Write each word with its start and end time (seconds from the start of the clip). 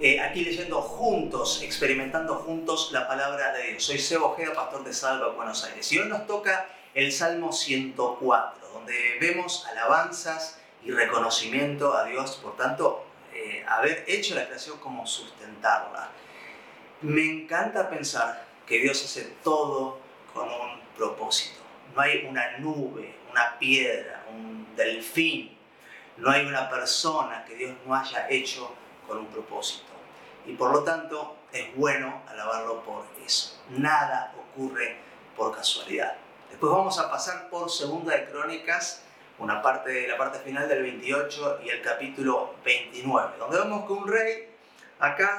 eh, 0.00 0.20
aquí 0.20 0.44
leyendo 0.44 0.80
juntos, 0.80 1.62
experimentando 1.62 2.36
juntos 2.36 2.90
la 2.92 3.08
palabra 3.08 3.52
de 3.52 3.70
Dios. 3.70 3.84
Soy 3.84 3.98
Sebo 3.98 4.26
Ojeda, 4.26 4.54
pastor 4.54 4.84
de 4.84 4.92
Salva, 4.92 5.28
Buenos 5.28 5.64
Aires. 5.64 5.90
Y 5.92 5.98
hoy 5.98 6.08
nos 6.08 6.26
toca 6.26 6.68
el 6.94 7.10
Salmo 7.10 7.52
104, 7.52 8.68
donde 8.72 9.18
vemos 9.20 9.66
alabanzas 9.66 10.60
y 10.84 10.92
reconocimiento 10.92 11.96
a 11.96 12.04
Dios, 12.04 12.36
por 12.36 12.56
tanto, 12.56 13.04
eh, 13.34 13.64
haber 13.66 14.04
hecho 14.06 14.36
la 14.36 14.46
creación 14.46 14.78
como 14.78 15.06
sustentarla. 15.06 16.10
Me 17.02 17.24
encanta 17.24 17.90
pensar 17.90 18.46
que 18.66 18.78
Dios 18.78 19.04
hace 19.04 19.32
todo 19.42 19.98
con 20.32 20.48
un 20.48 20.80
propósito. 20.96 21.58
No 21.94 22.02
hay 22.02 22.24
una 22.28 22.58
nube, 22.58 23.14
una 23.30 23.58
piedra, 23.58 24.24
un 24.30 24.66
delfín, 24.76 25.56
no 26.16 26.30
hay 26.30 26.46
una 26.46 26.68
persona 26.70 27.44
que 27.44 27.56
Dios 27.56 27.74
no 27.84 27.94
haya 27.94 28.28
hecho 28.28 28.72
con 29.08 29.18
un 29.18 29.26
propósito. 29.26 29.87
Y 30.46 30.54
por 30.54 30.72
lo 30.72 30.82
tanto 30.82 31.36
es 31.52 31.74
bueno 31.76 32.22
alabarlo 32.28 32.82
por 32.82 33.04
eso. 33.24 33.60
Nada 33.70 34.34
ocurre 34.38 34.96
por 35.36 35.54
casualidad. 35.54 36.16
Después 36.50 36.72
vamos 36.72 36.98
a 36.98 37.10
pasar 37.10 37.48
por 37.50 37.70
Segunda 37.70 38.16
de 38.16 38.26
Crónicas, 38.26 39.02
una 39.38 39.62
parte, 39.62 40.08
la 40.08 40.16
parte 40.16 40.38
final 40.40 40.68
del 40.68 40.82
28 40.82 41.60
y 41.64 41.68
el 41.68 41.82
capítulo 41.82 42.54
29, 42.64 43.38
donde 43.38 43.58
vemos 43.58 43.86
que 43.86 43.92
un 43.92 44.08
rey, 44.08 44.48
acá 44.98 45.38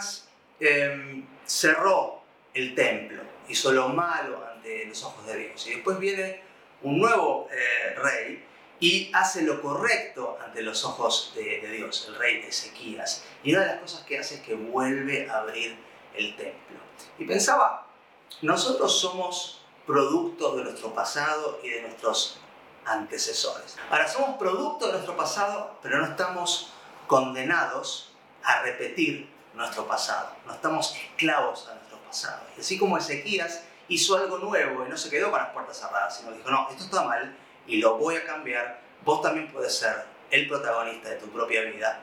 em, 0.60 1.26
cerró 1.46 2.22
el 2.54 2.76
templo, 2.76 3.22
hizo 3.50 3.72
lo 3.72 3.90
malo 3.90 4.46
ante 4.54 4.86
los 4.86 5.04
ojos 5.04 5.26
de 5.28 5.36
Dios. 5.38 5.68
Y 5.68 5.76
después 5.76 6.00
viene 6.00 6.42
un 6.82 7.00
nuevo 7.00 7.50
eh, 7.52 7.96
rey 7.96 8.46
y 8.80 9.12
hace 9.14 9.42
lo 9.42 9.62
correcto 9.62 10.38
ante 10.44 10.62
los 10.62 10.86
ojos 10.86 11.34
de, 11.36 11.60
Dios, 11.70 12.06
el 12.08 12.16
rey 12.16 12.44
Ezequías. 12.48 13.24
Y 13.44 13.54
una 13.54 13.64
de 13.64 13.68
las 13.74 13.82
cosas 13.82 14.02
que 14.06 14.18
hace 14.18 14.36
es 14.36 14.42
que 14.42 14.56
vuelve 14.56 15.30
a 15.30 15.40
abrir 15.40 15.78
el 16.16 16.36
templo. 16.36 16.78
Y 17.18 17.26
pensaba, 17.26 17.88
nosotros 18.42 19.00
somos 19.00 19.62
producto 19.86 20.56
de 20.56 20.64
nuestro 20.64 20.94
pasado 20.94 21.60
y 21.64 21.70
de 21.70 21.82
nuestros 21.82 22.40
antecesores. 22.86 23.76
Ahora, 23.90 24.08
somos 24.08 24.38
producto 24.38 24.88
de 24.88 24.94
nuestro 24.94 25.18
pasado, 25.18 25.78
pero 25.82 25.98
no 25.98 26.06
estamos 26.06 26.72
condenados 27.08 28.14
a 28.44 28.62
repetir 28.62 29.30
nuestro 29.54 29.88
pasado. 29.88 30.30
No 30.46 30.54
estamos 30.54 30.96
esclavos 30.96 31.68
a 31.68 31.76
nuestro 31.76 31.98
pasado. 32.00 32.42
Y 32.56 32.62
así 32.62 32.78
como 32.78 32.98
Ezequías 32.98 33.64
hizo 33.90 34.16
algo 34.16 34.38
nuevo 34.38 34.86
y 34.86 34.90
no 34.90 34.98
se 34.98 35.10
quedó 35.10 35.32
con 35.32 35.40
las 35.40 35.50
puertas 35.50 35.78
cerradas, 35.78 36.18
sino 36.18 36.32
dijo, 36.32 36.50
no, 36.50 36.70
esto 36.70 36.84
está 36.84 37.04
mal, 37.04 37.36
y 37.70 37.78
lo 37.78 37.98
voy 37.98 38.16
a 38.16 38.26
cambiar, 38.26 38.82
vos 39.06 39.22
también 39.22 39.48
puedes 39.52 39.78
ser 39.78 39.96
el 40.32 40.48
protagonista 40.48 41.10
de 41.10 41.16
tu 41.18 41.30
propia 41.30 41.62
vida 41.62 42.02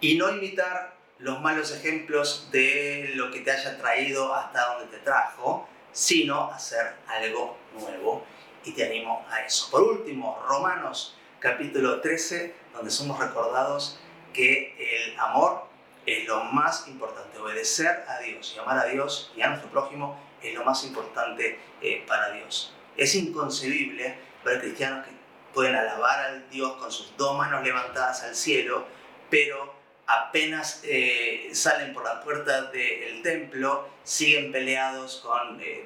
y 0.00 0.16
no 0.16 0.30
imitar 0.30 0.96
los 1.18 1.40
malos 1.40 1.72
ejemplos 1.72 2.48
de 2.50 3.12
lo 3.14 3.30
que 3.30 3.40
te 3.40 3.50
haya 3.50 3.76
traído 3.76 4.34
hasta 4.34 4.74
donde 4.74 4.96
te 4.96 5.02
trajo, 5.04 5.68
sino 5.92 6.50
hacer 6.50 6.94
algo 7.06 7.56
nuevo 7.78 8.24
y 8.64 8.72
te 8.72 8.86
animo 8.86 9.26
a 9.30 9.40
eso. 9.40 9.68
Por 9.70 9.82
último, 9.82 10.42
Romanos 10.48 11.16
capítulo 11.38 12.00
13, 12.00 12.54
donde 12.72 12.90
somos 12.90 13.18
recordados 13.18 13.98
que 14.32 14.74
el 14.78 15.18
amor 15.18 15.64
es 16.06 16.26
lo 16.26 16.44
más 16.44 16.88
importante, 16.88 17.38
obedecer 17.38 18.04
a 18.08 18.20
Dios 18.20 18.54
y 18.56 18.58
amar 18.58 18.78
a 18.78 18.86
Dios 18.86 19.32
y 19.36 19.42
a 19.42 19.48
nuestro 19.48 19.70
prójimo 19.70 20.18
es 20.42 20.54
lo 20.54 20.64
más 20.64 20.84
importante 20.84 21.58
eh, 21.82 22.04
para 22.06 22.30
Dios. 22.30 22.72
Es 22.96 23.14
inconcebible 23.14 24.27
ver 24.48 24.60
cristianos 24.60 25.06
que 25.06 25.12
pueden 25.52 25.74
alabar 25.74 26.26
al 26.26 26.50
Dios 26.50 26.72
con 26.74 26.90
sus 26.90 27.16
dos 27.16 27.36
manos 27.36 27.62
levantadas 27.64 28.22
al 28.22 28.34
cielo, 28.34 28.86
pero 29.30 29.74
apenas 30.06 30.80
eh, 30.84 31.50
salen 31.52 31.92
por 31.92 32.04
la 32.04 32.22
puerta 32.22 32.70
del 32.70 33.22
templo, 33.22 33.88
siguen 34.04 34.50
peleados 34.50 35.16
con 35.24 35.60
eh, 35.60 35.84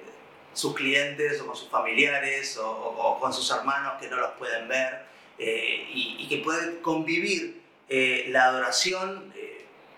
sus 0.55 0.75
clientes 0.75 1.41
o 1.41 1.47
con 1.47 1.57
sus 1.57 1.69
familiares 1.69 2.57
o, 2.59 3.19
con 3.21 3.33
sus 3.33 3.51
hermanos 3.51 3.95
que 4.01 4.09
no 4.09 4.17
los 4.17 4.31
pueden 4.33 4.69
ver 4.69 5.07
eh, 5.39 5.89
y, 5.93 6.17
y, 6.21 6.29
que 6.29 6.39
pueden 6.39 6.77
convivir 6.83 7.61
la 7.89 8.45
adoración 8.45 9.35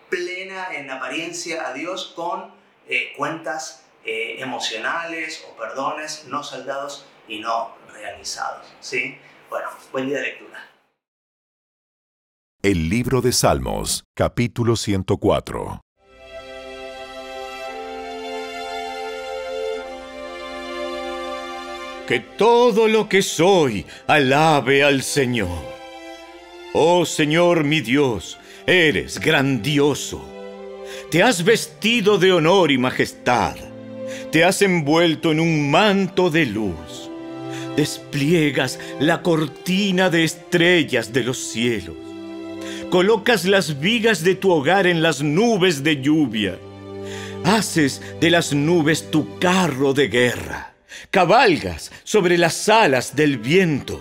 plena 0.09 0.75
en 0.75 0.91
apariencia 0.91 1.69
a 1.69 1.73
Dios 1.73 2.13
con 2.17 2.51
cuentas 3.17 3.85
emocionales 4.05 5.45
o 5.49 5.57
perdones 5.57 6.25
no 6.27 6.43
saldados 6.43 7.07
y 7.29 7.39
no 7.39 7.73
realizados. 7.95 8.67
¿sí? 8.81 9.17
Bueno, 9.49 9.69
buen 9.93 10.09
día 10.09 10.19
de 10.19 10.25
lectura. 10.25 10.71
El 12.63 12.89
libro 12.89 13.21
de 13.21 13.33
Salmos, 13.33 14.05
capítulo 14.15 14.77
104. 14.77 15.81
Que 22.09 22.21
todo 22.21 22.89
lo 22.89 23.09
que 23.09 23.23
soy 23.23 23.87
alabe 24.07 24.83
al 24.83 25.03
Señor. 25.03 25.65
Oh 26.75 27.07
Señor 27.07 27.65
mi 27.65 27.81
Dios, 27.81 28.39
eres 28.67 29.21
grandioso. 29.21 30.27
Te 31.11 31.23
has 31.23 31.45
vestido 31.45 32.19
de 32.19 32.33
honor 32.33 32.71
y 32.71 32.79
majestad. 32.79 33.57
Te 34.33 34.45
has 34.45 34.63
envuelto 34.63 35.33
en 35.33 35.41
un 35.41 35.71
manto 35.71 36.31
de 36.31 36.47
luz 36.47 37.04
despliegas 37.77 38.79
la 39.01 39.23
cortina 39.23 40.11
de 40.11 40.25
estrellas 40.25 41.13
de 41.13 41.25
los 41.25 41.39
cielos. 41.39 41.97
Colocas 42.91 43.45
las 43.45 43.81
vigas 43.81 44.23
de 44.23 44.35
tu 44.35 44.51
hogar 44.51 44.87
en 44.87 45.03
las 45.03 45.23
nubes 45.23 45.83
de 45.83 46.01
lluvia. 46.01 46.59
Haces 47.45 48.01
de 48.21 48.31
las 48.31 48.53
nubes 48.53 49.11
tu 49.11 49.39
carro 49.39 49.93
de 49.93 50.09
guerra. 50.09 50.75
Cabalgas 51.11 51.91
sobre 52.05 52.39
las 52.39 52.69
alas 52.69 53.17
del 53.17 53.39
viento. 53.39 54.01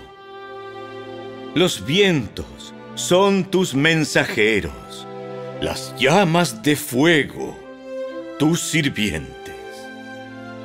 Los 1.56 1.86
vientos 1.86 2.74
son 2.96 3.46
tus 3.46 3.76
mensajeros, 3.76 5.08
las 5.62 5.96
llamas 5.98 6.64
de 6.64 6.76
fuego, 6.76 7.58
tus 8.40 8.60
sirvientes. 8.62 9.43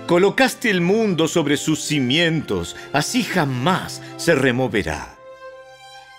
Colocaste 0.08 0.70
el 0.70 0.80
mundo 0.80 1.28
sobre 1.28 1.58
sus 1.58 1.80
cimientos, 1.84 2.76
así 2.94 3.22
jamás 3.22 4.00
se 4.16 4.34
removerá. 4.34 5.19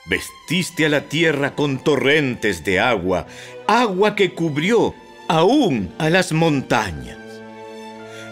Vestiste 0.06 0.86
a 0.86 0.90
la 0.90 1.02
tierra 1.02 1.56
con 1.56 1.84
torrentes 1.84 2.64
de 2.64 2.80
agua, 2.80 3.26
agua 3.66 4.16
que 4.16 4.36
cubrió 4.36 4.94
aún 5.28 5.92
a 5.98 6.12
las 6.12 6.34
montañas. 6.34 7.18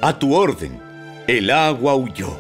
A 0.04 0.20
tu 0.20 0.36
orden, 0.36 0.80
el 1.26 1.50
agua 1.50 1.96
huyó. 1.96 2.38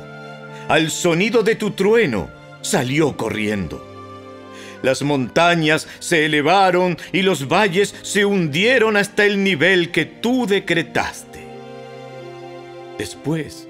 Al 0.67 0.91
sonido 0.91 1.41
de 1.41 1.55
tu 1.55 1.71
trueno, 1.71 2.29
salió 2.61 3.17
corriendo. 3.17 3.83
Las 4.83 5.01
montañas 5.01 5.87
se 5.97 6.23
elevaron 6.23 6.99
y 7.11 7.23
los 7.23 7.47
valles 7.47 7.95
se 8.03 8.25
hundieron 8.25 8.95
hasta 8.95 9.25
el 9.25 9.43
nivel 9.43 9.89
que 9.89 10.05
tú 10.05 10.45
decretaste. 10.45 11.36
Después, 12.97 13.67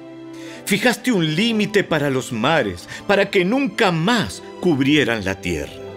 fijaste 0.66 1.12
un 1.12 1.36
límite 1.36 1.84
para 1.84 2.10
los 2.10 2.32
mares, 2.32 2.88
para 3.08 3.30
que 3.30 3.44
nunca 3.44 3.92
más 3.92 4.42
cubrieran 4.62 5.26
la 5.26 5.36
tierra. 5.36 5.88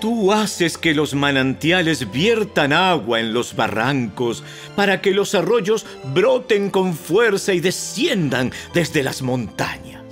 Tú 0.00 0.32
haces 0.32 0.78
que 0.78 0.94
los 0.94 1.14
manantiales 1.14 2.10
viertan 2.10 2.72
agua 2.72 3.20
en 3.20 3.32
los 3.32 3.54
barrancos, 3.54 4.42
para 4.74 5.00
que 5.00 5.12
los 5.12 5.34
arroyos 5.34 5.86
broten 6.12 6.70
con 6.70 6.94
fuerza 6.94 7.54
y 7.54 7.60
desciendan 7.60 8.52
desde 8.74 9.04
las 9.04 9.22
montañas. 9.22 10.02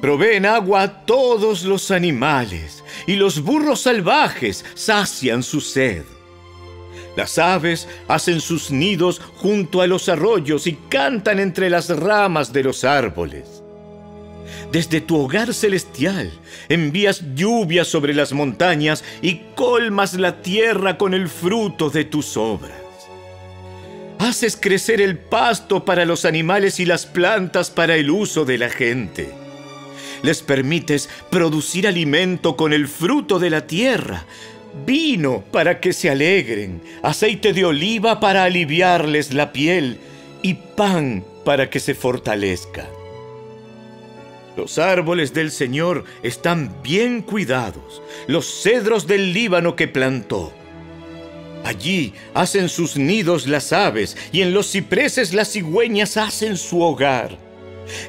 Proveen 0.00 0.46
agua 0.46 0.82
a 0.82 1.04
todos 1.04 1.64
los 1.64 1.90
animales, 1.90 2.82
y 3.06 3.16
los 3.16 3.42
burros 3.42 3.82
salvajes 3.82 4.64
sacian 4.74 5.42
su 5.42 5.60
sed. 5.60 6.04
Las 7.18 7.36
aves 7.36 7.88
hacen 8.06 8.40
sus 8.40 8.70
nidos 8.70 9.20
junto 9.38 9.82
a 9.82 9.88
los 9.88 10.08
arroyos 10.08 10.68
y 10.68 10.74
cantan 10.88 11.40
entre 11.40 11.68
las 11.68 11.88
ramas 11.88 12.52
de 12.52 12.62
los 12.62 12.84
árboles. 12.84 13.60
Desde 14.70 15.00
tu 15.00 15.16
hogar 15.16 15.52
celestial 15.52 16.30
envías 16.68 17.24
lluvia 17.34 17.84
sobre 17.84 18.14
las 18.14 18.32
montañas 18.32 19.02
y 19.20 19.40
colmas 19.56 20.14
la 20.14 20.42
tierra 20.42 20.96
con 20.96 21.12
el 21.12 21.28
fruto 21.28 21.90
de 21.90 22.04
tus 22.04 22.36
obras. 22.36 22.70
Haces 24.20 24.56
crecer 24.56 25.00
el 25.00 25.18
pasto 25.18 25.84
para 25.84 26.04
los 26.04 26.24
animales 26.24 26.78
y 26.78 26.84
las 26.84 27.04
plantas 27.04 27.68
para 27.68 27.96
el 27.96 28.12
uso 28.12 28.44
de 28.44 28.58
la 28.58 28.70
gente. 28.70 29.28
Les 30.22 30.42
permites 30.42 31.08
producir 31.30 31.88
alimento 31.88 32.56
con 32.56 32.72
el 32.72 32.86
fruto 32.86 33.40
de 33.40 33.50
la 33.50 33.66
tierra 33.66 34.24
vino 34.86 35.44
para 35.50 35.80
que 35.80 35.92
se 35.92 36.10
alegren, 36.10 36.80
aceite 37.02 37.52
de 37.52 37.64
oliva 37.64 38.20
para 38.20 38.44
aliviarles 38.44 39.34
la 39.34 39.52
piel 39.52 39.98
y 40.42 40.54
pan 40.54 41.24
para 41.44 41.70
que 41.70 41.80
se 41.80 41.94
fortalezcan. 41.94 42.86
Los 44.56 44.78
árboles 44.78 45.32
del 45.34 45.52
Señor 45.52 46.04
están 46.22 46.82
bien 46.82 47.22
cuidados, 47.22 48.02
los 48.26 48.62
cedros 48.62 49.06
del 49.06 49.32
Líbano 49.32 49.76
que 49.76 49.86
plantó. 49.86 50.52
Allí 51.64 52.14
hacen 52.34 52.68
sus 52.68 52.96
nidos 52.96 53.46
las 53.46 53.72
aves 53.72 54.16
y 54.32 54.42
en 54.42 54.52
los 54.52 54.70
cipreses 54.70 55.32
las 55.32 55.52
cigüeñas 55.52 56.16
hacen 56.16 56.56
su 56.56 56.82
hogar. 56.82 57.38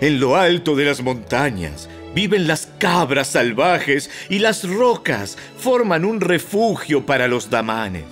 En 0.01 0.19
lo 0.19 0.35
alto 0.35 0.75
de 0.75 0.85
las 0.85 1.01
montañas 1.01 1.87
viven 2.13 2.47
las 2.47 2.67
cabras 2.77 3.29
salvajes 3.29 4.09
y 4.29 4.39
las 4.39 4.67
rocas 4.67 5.37
forman 5.57 6.05
un 6.05 6.21
refugio 6.21 7.05
para 7.05 7.27
los 7.27 7.49
damanes. 7.49 8.05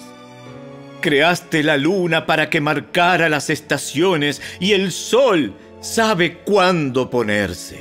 Creaste 1.02 1.64
la 1.64 1.78
luna 1.78 2.26
para 2.26 2.50
que 2.50 2.62
marcara 2.62 3.30
las 3.30 3.50
estaciones 3.50 4.42
y 4.60 4.74
el 4.74 4.92
sol 4.92 5.54
sabe 5.80 6.40
cuándo 6.40 7.10
ponerse. 7.10 7.80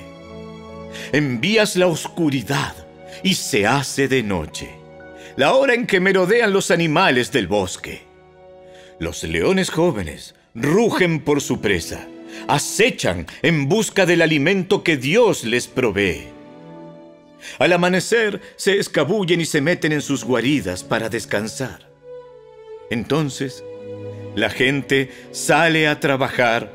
Envías 1.13 1.77
la 1.77 1.87
oscuridad 1.87 2.75
y 3.23 3.35
se 3.35 3.67
hace 3.67 4.09
de 4.09 4.23
noche, 4.23 4.71
la 5.37 5.55
hora 5.55 5.75
en 5.75 5.87
que 5.87 6.01
merodean 6.01 6.53
los 6.53 6.71
animales 6.71 7.33
del 7.33 7.47
bosque. 7.47 8.03
Los 8.99 9.23
leones 9.25 9.71
jóvenes 9.71 10.35
rugen 10.55 11.21
por 11.21 11.41
su 11.41 11.61
presa, 11.61 12.07
acechan 12.49 13.27
en 13.43 13.69
busca 13.69 14.07
del 14.07 14.23
alimento 14.23 14.83
que 14.83 14.97
Dios 14.97 15.45
les 15.45 15.67
provee. 15.67 16.29
Al 17.59 17.73
amanecer 17.73 18.41
se 18.57 18.79
escabullen 18.79 19.41
y 19.41 19.47
se 19.47 19.61
meten 19.61 19.93
en 19.93 20.03
sus 20.03 20.25
guaridas 20.25 20.83
para 20.85 21.09
descansar. 21.09 21.89
Entonces, 22.91 23.65
la 24.35 24.51
gente 24.51 25.11
sale 25.33 25.89
a 25.89 26.01
trabajar 26.01 26.73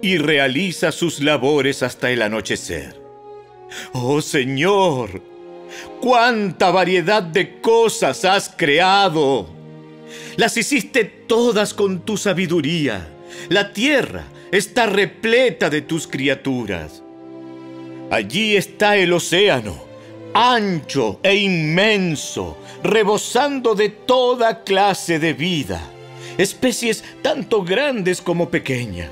y 0.00 0.18
realiza 0.18 0.92
sus 0.92 1.20
labores 1.20 1.82
hasta 1.82 2.10
el 2.10 2.22
anochecer. 2.22 3.00
Oh 3.92 4.20
Señor, 4.20 5.22
cuánta 6.00 6.70
variedad 6.70 7.22
de 7.22 7.60
cosas 7.60 8.24
has 8.24 8.48
creado. 8.48 9.48
Las 10.36 10.56
hiciste 10.56 11.04
todas 11.04 11.74
con 11.74 12.00
tu 12.00 12.16
sabiduría. 12.16 13.08
La 13.48 13.72
tierra 13.72 14.24
está 14.56 14.86
repleta 14.86 15.68
de 15.68 15.82
tus 15.82 16.06
criaturas. 16.06 17.02
Allí 18.10 18.56
está 18.56 18.96
el 18.96 19.12
océano, 19.12 19.84
ancho 20.32 21.18
e 21.24 21.34
inmenso, 21.34 22.56
rebosando 22.84 23.74
de 23.74 23.88
toda 23.88 24.62
clase 24.62 25.18
de 25.18 25.32
vida, 25.32 25.82
especies 26.38 27.02
tanto 27.20 27.64
grandes 27.64 28.22
como 28.22 28.50
pequeñas. 28.50 29.10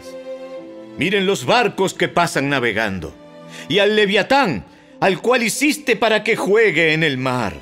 Miren 0.96 1.26
los 1.26 1.44
barcos 1.44 1.92
que 1.92 2.06
pasan 2.06 2.48
navegando, 2.48 3.12
y 3.68 3.80
al 3.80 3.96
leviatán, 3.96 4.64
al 5.00 5.20
cual 5.20 5.42
hiciste 5.42 5.96
para 5.96 6.22
que 6.22 6.36
juegue 6.36 6.92
en 6.92 7.02
el 7.02 7.18
mar. 7.18 7.54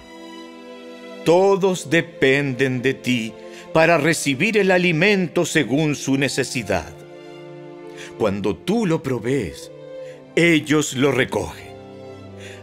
Todos 1.25 1.89
dependen 1.89 2.83
de 2.83 2.93
ti 2.93 3.33
para 3.73 3.97
recibir 3.97 4.59
el 4.59 4.71
alimento 4.71 5.47
según 5.47 5.95
su 5.95 6.19
necesidad. 6.19 7.00
Cuando 8.21 8.55
tú 8.55 8.85
lo 8.85 9.03
provees, 9.03 9.73
ellos 10.37 10.93
lo 10.93 11.11
recogen. 11.11 11.71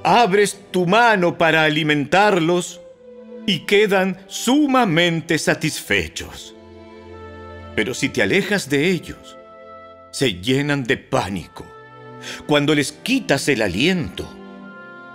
Abres 0.04 0.62
tu 0.70 0.86
mano 0.86 1.40
para 1.40 1.64
alimentarlos 1.64 2.80
y 3.48 3.62
quedan 3.62 4.20
sumamente 4.28 5.40
satisfechos. 5.40 6.54
Pero 7.76 7.96
si 7.96 8.08
te 8.10 8.22
alejas 8.22 8.70
de 8.70 8.92
ellos, 8.92 9.36
se 10.12 10.36
llenan 10.36 10.84
de 10.84 10.98
pánico. 10.98 11.66
Cuando 12.46 12.76
les 12.76 12.92
quitas 12.92 13.50
el 13.50 13.64
aliento, 13.64 14.32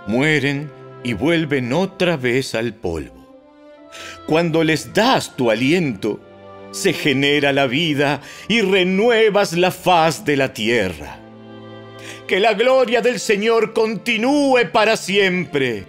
mueren 0.07 0.69
y 1.05 1.13
vuelven 1.13 1.71
otra 1.71 2.17
vez 2.17 2.53
al 2.53 2.73
polvo. 2.73 3.39
Cuando 4.27 4.65
les 4.65 4.93
das 4.93 5.37
tu 5.37 5.49
aliento, 5.49 6.19
se 6.73 6.91
genera 6.91 7.53
la 7.53 7.67
vida 7.67 8.19
y 8.49 8.61
renuevas 8.61 9.53
la 9.53 9.71
faz 9.71 10.25
de 10.25 10.35
la 10.35 10.53
tierra. 10.53 11.19
Que 12.27 12.39
la 12.39 12.53
gloria 12.53 12.99
del 12.99 13.19
Señor 13.19 13.73
continúe 13.73 14.71
para 14.71 14.97
siempre. 14.97 15.85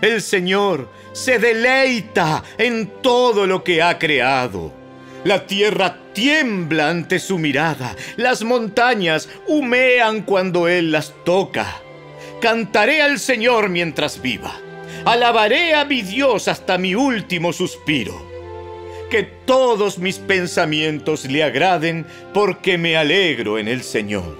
El 0.00 0.22
Señor 0.22 0.88
se 1.12 1.38
deleita 1.38 2.44
en 2.56 3.02
todo 3.02 3.46
lo 3.46 3.64
que 3.64 3.82
ha 3.82 3.98
creado. 3.98 4.72
La 5.24 5.46
tierra 5.46 5.98
tiembla 6.14 6.88
ante 6.88 7.18
su 7.18 7.38
mirada, 7.38 7.94
las 8.16 8.42
montañas 8.42 9.28
humean 9.48 10.22
cuando 10.22 10.68
Él 10.68 10.92
las 10.92 11.12
toca. 11.24 11.82
Cantaré 12.40 13.02
al 13.02 13.18
Señor 13.18 13.68
mientras 13.68 14.22
viva. 14.22 14.58
Alabaré 15.04 15.74
a 15.74 15.84
mi 15.84 16.02
Dios 16.02 16.48
hasta 16.48 16.78
mi 16.78 16.94
último 16.94 17.52
suspiro. 17.52 18.29
Que 19.10 19.24
todos 19.24 19.98
mis 19.98 20.18
pensamientos 20.18 21.24
le 21.24 21.42
agraden 21.42 22.06
porque 22.32 22.78
me 22.78 22.96
alegro 22.96 23.58
en 23.58 23.66
el 23.66 23.82
Señor. 23.82 24.38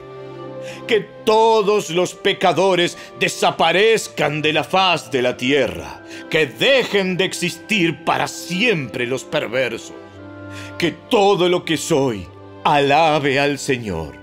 Que 0.86 1.00
todos 1.24 1.90
los 1.90 2.14
pecadores 2.14 2.96
desaparezcan 3.18 4.42
de 4.42 4.52
la 4.52 4.62
faz 4.62 5.10
de 5.10 5.22
la 5.22 5.36
tierra. 5.36 6.04
Que 6.30 6.46
dejen 6.46 7.16
de 7.16 7.24
existir 7.24 8.04
para 8.04 8.28
siempre 8.28 9.06
los 9.06 9.24
perversos. 9.24 9.92
Que 10.78 10.92
todo 10.92 11.48
lo 11.48 11.64
que 11.64 11.76
soy 11.76 12.26
alabe 12.64 13.40
al 13.40 13.58
Señor. 13.58 14.14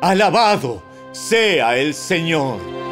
Alabado 0.00 0.82
sea 1.12 1.76
el 1.76 1.94
Señor. 1.94 2.83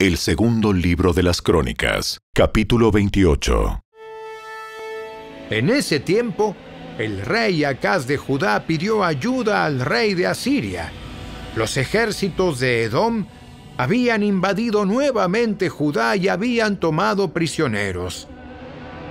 El 0.00 0.16
segundo 0.16 0.72
libro 0.72 1.12
de 1.12 1.22
las 1.22 1.42
Crónicas, 1.42 2.22
capítulo 2.32 2.90
28. 2.90 3.84
En 5.50 5.68
ese 5.68 6.00
tiempo, 6.00 6.56
el 6.96 7.20
rey 7.20 7.64
Acaz 7.64 8.06
de 8.06 8.16
Judá 8.16 8.64
pidió 8.66 9.04
ayuda 9.04 9.66
al 9.66 9.80
rey 9.80 10.14
de 10.14 10.26
Asiria. 10.26 10.90
Los 11.54 11.76
ejércitos 11.76 12.60
de 12.60 12.84
Edom 12.84 13.26
habían 13.76 14.22
invadido 14.22 14.86
nuevamente 14.86 15.68
Judá 15.68 16.16
y 16.16 16.28
habían 16.28 16.80
tomado 16.80 17.34
prisioneros. 17.34 18.26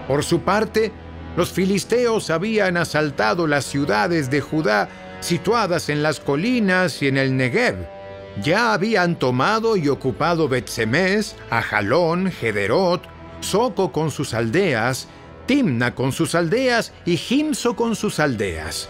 Por 0.07 0.23
su 0.23 0.41
parte, 0.41 0.91
los 1.37 1.51
filisteos 1.51 2.31
habían 2.31 2.77
asaltado 2.77 3.45
las 3.45 3.65
ciudades 3.65 4.31
de 4.31 4.41
Judá 4.41 4.89
situadas 5.19 5.89
en 5.89 6.01
las 6.01 6.19
colinas 6.19 6.99
y 7.03 7.09
en 7.09 7.17
el 7.17 7.37
Negev 7.37 7.98
ya 8.43 8.73
habían 8.73 9.17
tomado 9.17 9.75
y 9.75 9.89
ocupado 9.89 10.47
Betsemes, 10.47 11.35
Ajalón, 11.49 12.31
Gederot, 12.31 13.01
Soco 13.41 13.91
con 13.91 14.11
sus 14.11 14.33
aldeas, 14.33 15.07
Timna 15.45 15.95
con 15.95 16.11
sus 16.11 16.35
aldeas 16.35 16.93
y 17.05 17.17
Gimso 17.17 17.75
con 17.75 17.95
sus 17.95 18.19
aldeas. 18.19 18.89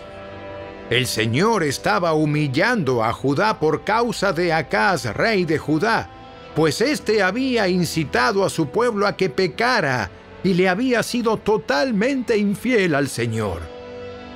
El 0.90 1.06
Señor 1.06 1.64
estaba 1.64 2.14
humillando 2.14 3.04
a 3.04 3.14
Judá 3.14 3.60
por 3.60 3.84
causa 3.84 4.34
de 4.34 4.52
Acaz, 4.52 5.06
rey 5.16 5.46
de 5.46 5.58
Judá, 5.58 6.10
pues 6.56 6.82
éste 6.82 7.22
había 7.22 7.68
incitado 7.68 8.44
a 8.44 8.50
su 8.50 8.70
pueblo 8.70 9.06
a 9.06 9.16
que 9.16 9.30
pecara 9.30 10.10
y 10.44 10.56
le 10.56 10.68
había 10.68 11.04
sido 11.04 11.38
totalmente 11.38 12.38
infiel 12.38 12.96
al 12.96 13.08
Señor. 13.08 13.62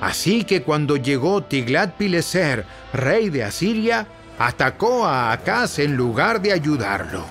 Así 0.00 0.44
que 0.44 0.62
cuando 0.62 0.96
llegó 0.96 1.42
Tiglat-Pileser, 1.42 2.64
rey 2.92 3.30
de 3.30 3.44
Asiria, 3.44 4.06
atacó 4.38 5.06
a 5.06 5.32
Acaz 5.32 5.78
en 5.78 5.96
lugar 5.96 6.40
de 6.40 6.52
ayudarlo. 6.52 7.24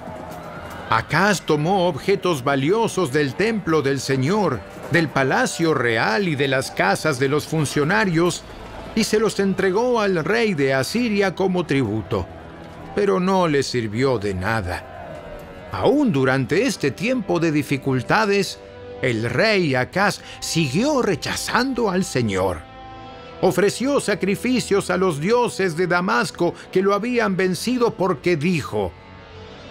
Acaz 0.89 1.41
tomó 1.41 1.87
objetos 1.87 2.43
valiosos 2.43 3.11
del 3.11 3.33
templo 3.35 3.81
del 3.81 3.99
Señor, 3.99 4.59
del 4.91 5.09
palacio 5.09 5.73
real 5.73 6.27
y 6.27 6.35
de 6.35 6.47
las 6.47 6.71
casas 6.71 7.19
de 7.19 7.29
los 7.29 7.45
funcionarios 7.45 8.43
y 8.95 9.03
se 9.03 9.19
los 9.19 9.39
entregó 9.39 9.99
al 9.99 10.23
rey 10.23 10.53
de 10.53 10.73
Asiria 10.73 11.33
como 11.33 11.65
tributo, 11.65 12.27
pero 12.95 13.19
no 13.19 13.47
le 13.47 13.63
sirvió 13.63 14.19
de 14.19 14.35
nada. 14.35 14.89
Aún 15.71 16.11
durante 16.11 16.67
este 16.67 16.91
tiempo 16.91 17.39
de 17.39 17.51
dificultades, 17.51 18.59
el 19.01 19.27
rey 19.29 19.73
Acaz 19.73 20.21
siguió 20.39 21.01
rechazando 21.01 21.89
al 21.89 22.05
Señor 22.05 22.72
ofreció 23.43 23.99
sacrificios 23.99 24.89
a 24.89 24.95
los 24.95 25.19
dioses 25.19 25.75
de 25.75 25.85
Damasco 25.85 26.53
que 26.71 26.81
lo 26.81 26.93
habían 26.93 27.35
vencido 27.35 27.93
porque 27.93 28.37
dijo, 28.37 28.93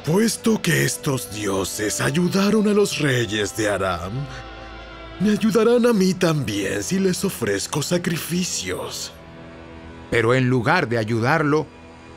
Puesto 0.04 0.60
que 0.60 0.84
estos 0.84 1.32
dioses 1.32 2.02
ayudaron 2.02 2.68
a 2.68 2.74
los 2.74 2.98
reyes 2.98 3.56
de 3.56 3.70
Aram, 3.70 4.12
me 5.20 5.30
ayudarán 5.30 5.86
a 5.86 5.94
mí 5.94 6.12
también 6.12 6.82
si 6.82 6.98
les 6.98 7.24
ofrezco 7.24 7.82
sacrificios. 7.82 9.10
Pero 10.10 10.34
en 10.34 10.50
lugar 10.50 10.86
de 10.86 10.98
ayudarlo, 10.98 11.66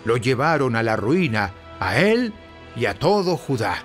lo 0.04 0.18
llevaron 0.18 0.76
a 0.76 0.84
la 0.84 0.98
ruina, 0.98 1.54
a 1.80 1.98
él 2.02 2.34
y 2.76 2.86
a 2.86 2.96
todo 2.96 3.38
Judá. 3.38 3.78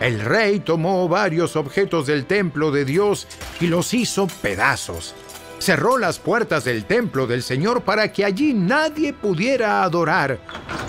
El 0.00 0.20
rey 0.20 0.60
tomó 0.60 1.08
varios 1.08 1.56
objetos 1.56 2.06
del 2.06 2.26
templo 2.26 2.70
de 2.70 2.84
Dios 2.84 3.26
y 3.58 3.68
los 3.68 3.94
hizo 3.94 4.26
pedazos 4.42 5.14
cerró 5.58 5.98
las 5.98 6.18
puertas 6.18 6.64
del 6.64 6.84
templo 6.84 7.26
del 7.26 7.42
Señor 7.42 7.82
para 7.82 8.12
que 8.12 8.24
allí 8.24 8.52
nadie 8.52 9.12
pudiera 9.12 9.82
adorar 9.82 10.38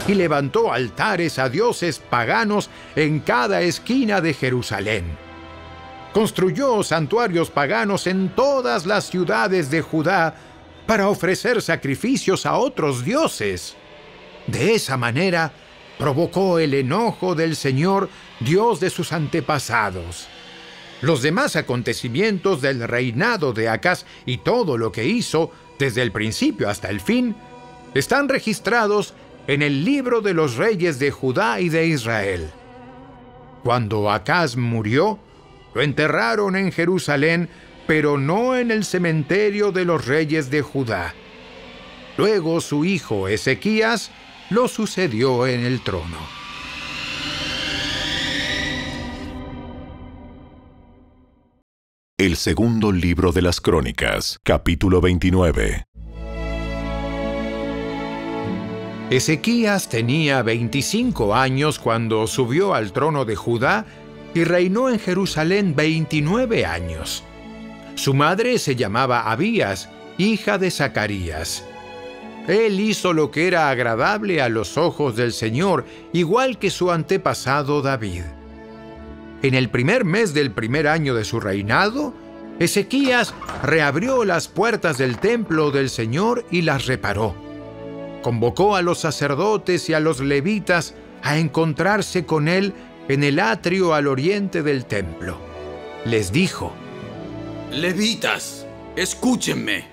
y 0.07 0.13
levantó 0.13 0.71
altares 0.71 1.39
a 1.39 1.49
dioses 1.49 1.99
paganos 1.99 2.69
en 2.95 3.19
cada 3.19 3.61
esquina 3.61 4.21
de 4.21 4.33
Jerusalén. 4.33 5.05
Construyó 6.13 6.83
santuarios 6.83 7.49
paganos 7.51 8.07
en 8.07 8.29
todas 8.29 8.85
las 8.85 9.09
ciudades 9.09 9.69
de 9.69 9.81
Judá 9.81 10.35
para 10.87 11.07
ofrecer 11.07 11.61
sacrificios 11.61 12.45
a 12.45 12.57
otros 12.57 13.05
dioses. 13.05 13.75
De 14.47 14.73
esa 14.73 14.97
manera 14.97 15.51
provocó 15.99 16.57
el 16.57 16.73
enojo 16.73 17.35
del 17.35 17.55
Señor, 17.55 18.09
Dios 18.39 18.79
de 18.79 18.89
sus 18.89 19.13
antepasados. 19.13 20.27
Los 21.01 21.21
demás 21.21 21.55
acontecimientos 21.55 22.61
del 22.61 22.85
reinado 22.87 23.53
de 23.53 23.69
Acaz 23.69 24.05
y 24.25 24.39
todo 24.39 24.77
lo 24.77 24.91
que 24.91 25.05
hizo, 25.05 25.51
desde 25.77 26.01
el 26.01 26.11
principio 26.11 26.69
hasta 26.69 26.89
el 26.89 26.99
fin, 26.99 27.35
están 27.93 28.27
registrados 28.27 29.13
en 29.47 29.61
el 29.61 29.85
libro 29.85 30.21
de 30.21 30.33
los 30.33 30.57
reyes 30.57 30.99
de 30.99 31.11
Judá 31.11 31.61
y 31.61 31.69
de 31.69 31.87
Israel. 31.87 32.51
Cuando 33.63 34.11
Acaz 34.11 34.57
murió, 34.57 35.19
lo 35.73 35.81
enterraron 35.81 36.55
en 36.55 36.71
Jerusalén, 36.71 37.49
pero 37.87 38.17
no 38.17 38.55
en 38.55 38.69
el 38.69 38.83
cementerio 38.83 39.71
de 39.71 39.85
los 39.85 40.05
reyes 40.05 40.51
de 40.51 40.61
Judá. 40.61 41.13
Luego 42.17 42.59
su 42.59 42.83
hijo 42.83 43.27
Ezequías 43.27 44.11
lo 44.49 44.67
sucedió 44.67 45.47
en 45.47 45.65
el 45.65 45.81
trono. 45.81 46.38
El 52.19 52.35
segundo 52.35 52.91
libro 52.91 53.31
de 53.31 53.41
las 53.41 53.61
Crónicas, 53.61 54.41
capítulo 54.43 54.99
29. 54.99 55.85
Ezequías 59.09 59.87
tenía 59.87 60.41
25 60.41 61.33
años 61.33 61.79
cuando 61.79 62.27
subió 62.27 62.73
al 62.73 62.91
trono 62.91 63.23
de 63.23 63.37
Judá 63.37 63.85
y 64.33 64.43
reinó 64.43 64.89
en 64.89 64.99
Jerusalén 64.99 65.73
29 65.77 66.65
años. 66.65 67.23
Su 67.95 68.13
madre 68.13 68.59
se 68.59 68.75
llamaba 68.75 69.31
Abías, 69.31 69.87
hija 70.17 70.57
de 70.57 70.71
Zacarías. 70.71 71.63
Él 72.49 72.81
hizo 72.81 73.13
lo 73.13 73.31
que 73.31 73.47
era 73.47 73.69
agradable 73.69 74.41
a 74.41 74.49
los 74.49 74.77
ojos 74.77 75.15
del 75.15 75.31
Señor, 75.31 75.85
igual 76.11 76.59
que 76.59 76.69
su 76.69 76.91
antepasado 76.91 77.81
David. 77.81 78.23
En 79.41 79.53
el 79.53 79.69
primer 79.69 80.03
mes 80.03 80.33
del 80.33 80.51
primer 80.51 80.87
año 80.87 81.15
de 81.15 81.23
su 81.23 81.39
reinado, 81.39 82.13
Ezequías 82.59 83.33
reabrió 83.63 84.25
las 84.25 84.49
puertas 84.49 84.97
del 84.97 85.17
templo 85.17 85.71
del 85.71 85.89
Señor 85.89 86.45
y 86.51 86.63
las 86.63 86.87
reparó. 86.87 87.33
Convocó 88.21 88.75
a 88.75 88.81
los 88.81 88.99
sacerdotes 88.99 89.89
y 89.89 89.93
a 89.93 90.01
los 90.01 90.19
levitas 90.19 90.93
a 91.23 91.37
encontrarse 91.37 92.25
con 92.25 92.49
él 92.49 92.73
en 93.07 93.23
el 93.23 93.39
atrio 93.39 93.93
al 93.93 94.07
oriente 94.07 94.61
del 94.61 94.85
templo. 94.85 95.37
Les 96.03 96.33
dijo, 96.33 96.73
Levitas, 97.71 98.65
escúchenme. 98.97 99.85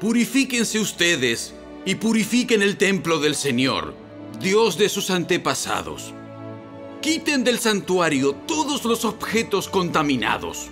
Purifíquense 0.00 0.78
ustedes 0.78 1.52
y 1.84 1.96
purifiquen 1.96 2.62
el 2.62 2.76
templo 2.76 3.18
del 3.18 3.34
Señor, 3.34 3.94
Dios 4.40 4.78
de 4.78 4.88
sus 4.88 5.10
antepasados 5.10 6.14
Quiten 7.02 7.42
del 7.42 7.58
santuario 7.58 8.32
todos 8.32 8.84
los 8.84 9.04
objetos 9.04 9.68
contaminados. 9.68 10.68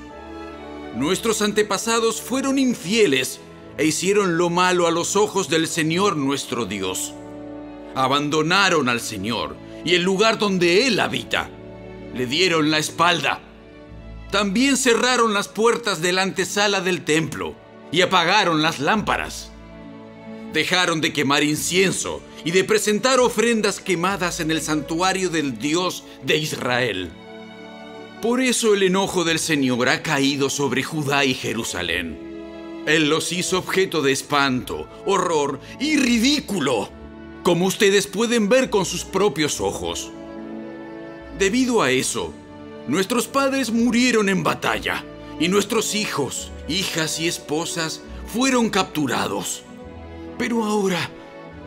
Nuestros 0.95 1.43
antepasados 1.43 2.23
fueron 2.23 2.57
infieles 2.57 3.41
e 3.77 3.85
hicieron 3.85 4.39
lo 4.39 4.49
malo 4.49 4.87
a 4.87 4.93
los 4.93 5.17
ojos 5.17 5.49
del 5.49 5.67
Señor 5.67 6.17
nuestro 6.17 6.67
Dios. 6.67 7.15
Abandonaron 7.97 8.89
al 8.89 9.01
Señor 9.01 9.57
y 9.85 9.95
el 9.95 10.03
lugar 10.03 10.39
donde 10.39 10.87
Él 10.87 11.01
habita. 11.01 11.51
Le 12.15 12.27
dieron 12.27 12.71
la 12.71 12.79
espalda. 12.79 13.41
También 14.31 14.77
cerraron 14.77 15.35
las 15.35 15.49
puertas 15.49 16.01
de 16.01 16.13
la 16.13 16.23
antesala 16.23 16.81
del 16.81 17.05
templo 17.05 17.57
y 17.91 18.03
apagaron 18.03 18.63
las 18.63 18.79
lámparas. 18.79 19.51
Dejaron 20.53 21.01
de 21.01 21.13
quemar 21.13 21.45
incienso 21.45 22.21
y 22.45 22.51
de 22.51 22.65
presentar 22.65 23.21
ofrendas 23.21 23.81
quemadas 23.81 24.41
en 24.41 24.51
el 24.51 24.61
santuario 24.61 25.31
del 25.31 25.59
Dios 25.59 26.05
de 26.25 26.39
Israel. 26.39 27.11
Por 28.21 28.41
eso 28.41 28.75
el 28.75 28.83
enojo 28.83 29.25
del 29.25 29.39
Señor 29.39 29.89
ha 29.89 30.03
caído 30.03 30.51
sobre 30.51 30.83
Judá 30.83 31.25
y 31.25 31.35
Jerusalén. 31.35 32.19
Él 32.87 33.09
los 33.09 33.33
hizo 33.33 33.59
objeto 33.59 34.03
de 34.03 34.13
espanto, 34.13 34.89
horror 35.07 35.61
y 35.79 35.97
ridículo, 35.97 36.91
como 37.43 37.67
ustedes 37.67 38.07
pueden 38.07 38.49
ver 38.49 38.71
con 38.71 38.85
sus 38.85 39.05
propios 39.05 39.61
ojos. 39.61 40.11
Debido 41.39 41.83
a 41.83 41.91
eso, 41.91 42.35
nuestros 42.89 43.27
padres 43.27 43.71
murieron 43.71 44.29
en 44.29 44.43
batalla 44.43 45.05
y 45.39 45.49
nuestros 45.49 45.95
hijos, 45.95 46.51
hijas 46.69 47.21
y 47.21 47.29
esposas 47.29 48.03
fueron 48.27 48.69
capturados. 48.69 49.63
Pero 50.41 50.65
ahora 50.65 51.11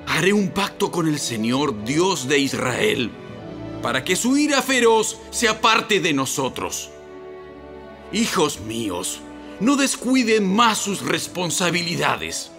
haré 0.08 0.34
un 0.34 0.50
pacto 0.50 0.90
con 0.90 1.08
el 1.08 1.20
Señor 1.20 1.86
Dios 1.86 2.28
de 2.28 2.40
Israel, 2.40 3.12
para 3.84 4.04
que 4.04 4.16
su 4.16 4.36
ira 4.36 4.64
feroz 4.64 5.20
se 5.30 5.48
aparte 5.48 6.00
de 6.00 6.12
nosotros. 6.12 6.90
Hijos 8.12 8.62
míos, 8.62 9.20
no 9.60 9.76
descuiden 9.76 10.52
más 10.52 10.80
sus 10.80 11.04
responsabilidades. 11.04 12.50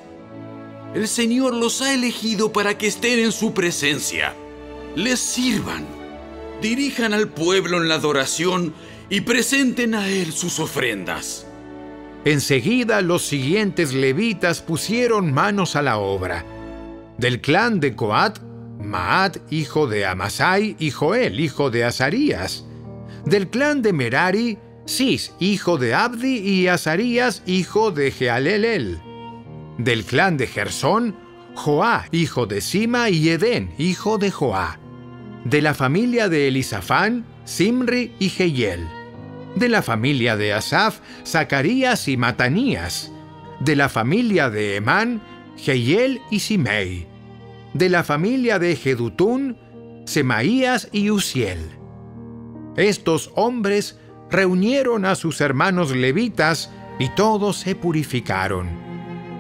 El 0.95 1.09
Señor 1.09 1.53
los 1.53 1.83
ha 1.83 1.93
elegido 1.93 2.53
para 2.53 2.79
que 2.79 2.87
estén 2.87 3.19
en 3.19 3.33
su 3.33 3.53
presencia. 3.53 4.37
Les 4.95 5.19
sirvan, 5.19 5.85
dirijan 6.63 7.13
al 7.13 7.27
pueblo 7.27 7.79
en 7.79 7.89
la 7.89 7.97
adoración 7.97 8.73
y 9.11 9.23
presenten 9.23 9.97
a 9.97 10.09
Él 10.09 10.33
sus 10.33 10.61
ofrendas. 10.61 11.44
Enseguida 12.25 13.01
los 13.01 13.27
siguientes 13.27 13.93
levitas 13.93 14.63
pusieron 14.63 15.33
manos 15.33 15.77
a 15.77 15.83
la 15.83 15.99
obra 15.99 16.45
del 17.19 17.41
clan 17.41 17.81
de 17.81 17.95
Coat, 17.95 18.39
Maat, 18.81 19.39
hijo 19.51 19.87
de 19.87 20.07
Amasai, 20.07 20.77
y 20.79 20.91
Joel, 20.91 21.41
hijo 21.41 21.71
de 21.71 21.85
Azarías. 21.85 22.65
Del 23.25 23.49
clan 23.49 23.83
de 23.83 23.93
Merari, 23.93 24.59
Sis, 24.87 25.33
hijo 25.39 25.79
de 25.79 25.95
Abdi, 25.95 26.39
y 26.39 26.67
Azarías, 26.69 27.43
hijo 27.47 27.91
de 27.91 28.11
Jealelel. 28.11 28.99
Del 29.79 30.05
clan 30.05 30.37
de 30.37 30.47
Gersón, 30.47 31.17
Joá, 31.55 32.07
hijo 32.13 32.47
de 32.47 32.61
Sima, 32.61 33.09
y 33.11 33.29
Edén, 33.31 33.73
hijo 33.79 34.19
de 34.19 34.31
Joá. 34.31 34.79
De 35.45 35.63
la 35.63 35.75
familia 35.75 36.29
de 36.29 36.49
Elisafán, 36.49 37.25
Simri 37.45 38.15
y 38.19 38.29
Jehiel. 38.29 38.87
De 39.57 39.69
la 39.69 39.83
familia 39.83 40.37
de 40.37 40.53
Asaf, 40.53 41.01
Zacarías 41.25 42.09
y 42.09 42.17
Matanías. 42.17 43.13
De 43.61 43.77
la 43.77 43.89
familia 43.89 44.51
de 44.51 44.77
Emán, 44.77 45.23
Jehiel 45.57 46.21
y 46.31 46.41
Simei. 46.41 47.07
De 47.73 47.89
la 47.89 48.03
familia 48.03 48.59
de 48.59 48.75
Jedutún, 48.75 49.57
Semaías 50.07 50.89
y 50.93 51.11
Uziel. 51.11 51.71
Estos 52.77 53.31
hombres 53.37 53.99
reunieron 54.31 55.05
a 55.05 55.15
sus 55.15 55.41
hermanos 55.41 55.95
levitas 55.95 56.73
y 56.99 57.09
todos 57.11 57.57
se 57.59 57.77
purificaron. 57.77 58.69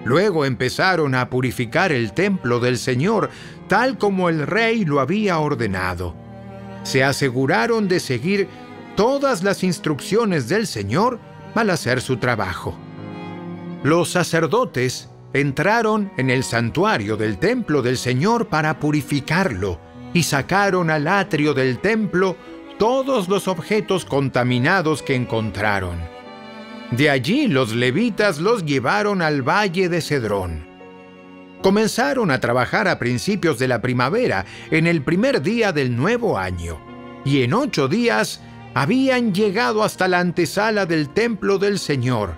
Luego 0.05 0.45
empezaron 0.45 1.15
a 1.15 1.31
purificar 1.31 1.91
el 1.91 2.13
templo 2.13 2.61
del 2.61 2.79
Señor, 2.79 3.31
tal 3.69 3.99
como 3.99 4.29
el 4.29 4.47
rey 4.47 4.85
lo 4.85 5.01
había 5.01 5.39
ordenado. 5.39 6.15
Se 6.83 7.03
aseguraron 7.03 7.89
de 7.89 7.99
seguir 7.99 8.49
todas 8.97 9.43
las 9.43 9.65
instrucciones 9.65 10.49
del 10.49 10.67
Señor 10.67 11.19
al 11.55 11.71
hacer 11.71 12.01
su 12.01 12.17
trabajo. 12.17 12.77
Los 13.83 14.11
sacerdotes 14.11 15.09
entraron 15.33 16.13
en 16.17 16.31
el 16.31 16.45
santuario 16.45 17.17
del 17.17 17.39
templo 17.39 17.83
del 17.83 17.99
Señor 17.99 18.49
para 18.49 18.79
purificarlo 18.79 19.79
y 20.13 20.23
sacaron 20.23 20.91
al 20.91 21.09
atrio 21.09 21.55
del 21.55 21.79
templo 21.79 22.37
todos 22.79 23.29
los 23.29 23.49
objetos 23.49 24.05
contaminados 24.05 25.03
que 25.03 25.15
encontraron. 25.15 25.99
De 26.91 27.11
allí 27.11 27.49
los 27.49 27.75
levitas 27.75 28.39
los 28.39 28.65
llevaron 28.65 29.23
al 29.23 29.43
valle 29.43 29.89
de 29.89 30.01
Cedrón. 30.01 30.67
Comenzaron 31.63 32.31
a 32.31 32.41
trabajar 32.41 32.89
a 32.89 32.99
principios 32.99 33.59
de 33.59 33.69
la 33.69 33.81
primavera, 33.81 34.45
en 34.71 34.87
el 34.87 35.03
primer 35.03 35.41
día 35.41 35.73
del 35.73 35.97
nuevo 35.97 36.37
año, 36.39 36.79
y 37.25 37.43
en 37.43 37.55
ocho 37.55 37.89
días 37.89 38.43
habían 38.75 39.33
llegado 39.33 39.83
hasta 39.83 40.09
la 40.09 40.21
antesala 40.21 40.87
del 40.87 41.09
templo 41.09 41.59
del 41.59 41.79
Señor, 41.79 42.35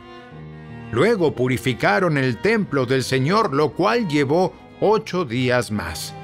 Luego 0.93 1.35
purificaron 1.35 2.17
el 2.17 2.39
templo 2.39 2.87
del 2.87 3.03
Señor, 3.03 3.53
lo 3.53 3.73
cual 3.73 4.09
llevó 4.09 4.55
ocho 4.81 5.25
días 5.25 5.71
más. 5.71 6.15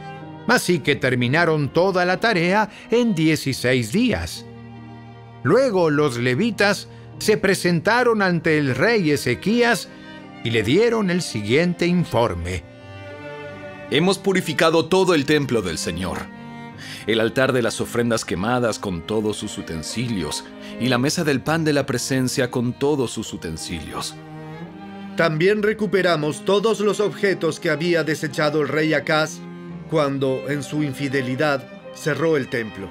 Así 0.46 0.80
que 0.80 0.96
terminaron 0.96 1.72
toda 1.72 2.04
la 2.04 2.20
tarea 2.20 2.70
en 2.90 3.14
dieciséis 3.14 3.92
días. 3.92 4.44
Luego 5.42 5.90
los 5.90 6.18
levitas 6.18 6.88
se 7.18 7.36
presentaron 7.36 8.22
ante 8.22 8.58
el 8.58 8.74
rey 8.74 9.10
Ezequías 9.10 9.88
y 10.44 10.50
le 10.50 10.62
dieron 10.62 11.10
el 11.10 11.22
siguiente 11.22 11.86
informe. 11.86 12.62
Hemos 13.90 14.18
purificado 14.18 14.86
todo 14.86 15.14
el 15.14 15.26
templo 15.26 15.62
del 15.62 15.78
Señor, 15.78 16.18
el 17.06 17.20
altar 17.20 17.52
de 17.52 17.62
las 17.62 17.80
ofrendas 17.80 18.24
quemadas 18.24 18.78
con 18.78 19.02
todos 19.06 19.36
sus 19.36 19.56
utensilios, 19.58 20.44
y 20.80 20.88
la 20.88 20.98
mesa 20.98 21.24
del 21.24 21.40
pan 21.40 21.64
de 21.64 21.72
la 21.72 21.86
presencia 21.86 22.50
con 22.50 22.72
todos 22.72 23.10
sus 23.10 23.32
utensilios. 23.32 24.14
También 25.16 25.62
recuperamos 25.62 26.44
todos 26.44 26.80
los 26.80 27.00
objetos 27.00 27.60
que 27.60 27.70
había 27.70 28.02
desechado 28.02 28.62
el 28.62 28.68
rey 28.68 28.94
Acaz 28.94 29.38
cuando, 29.90 30.48
en 30.48 30.62
su 30.62 30.82
infidelidad, 30.82 31.68
cerró 31.94 32.38
el 32.38 32.48
templo. 32.48 32.88